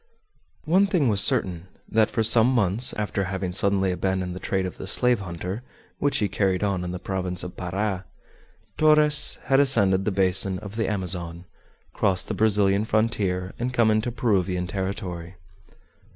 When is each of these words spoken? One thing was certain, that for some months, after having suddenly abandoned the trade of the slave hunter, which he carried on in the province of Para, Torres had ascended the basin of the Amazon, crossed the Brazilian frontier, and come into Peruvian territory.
One 0.65 0.87
thing 0.87 1.09
was 1.09 1.21
certain, 1.21 1.67
that 1.87 2.09
for 2.09 2.23
some 2.23 2.47
months, 2.51 2.91
after 2.93 3.25
having 3.25 3.51
suddenly 3.51 3.91
abandoned 3.91 4.35
the 4.35 4.39
trade 4.39 4.65
of 4.65 4.77
the 4.77 4.87
slave 4.87 5.19
hunter, 5.19 5.61
which 5.99 6.17
he 6.17 6.27
carried 6.27 6.63
on 6.63 6.83
in 6.83 6.89
the 6.89 6.97
province 6.97 7.43
of 7.43 7.55
Para, 7.55 8.05
Torres 8.79 9.37
had 9.43 9.59
ascended 9.59 10.03
the 10.05 10.11
basin 10.11 10.57
of 10.57 10.75
the 10.75 10.89
Amazon, 10.89 11.45
crossed 11.93 12.29
the 12.29 12.33
Brazilian 12.33 12.83
frontier, 12.83 13.53
and 13.59 13.75
come 13.75 13.91
into 13.91 14.11
Peruvian 14.11 14.65
territory. 14.65 15.35